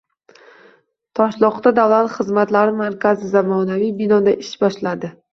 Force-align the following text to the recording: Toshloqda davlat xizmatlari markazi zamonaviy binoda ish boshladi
Toshloqda 1.17 1.71
davlat 1.79 2.09
xizmatlari 2.13 2.73
markazi 2.79 3.29
zamonaviy 3.33 3.93
binoda 3.99 4.33
ish 4.47 4.51
boshladi 4.63 5.13